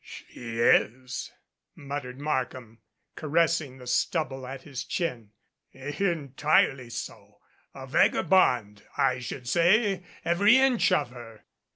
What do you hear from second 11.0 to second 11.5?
her."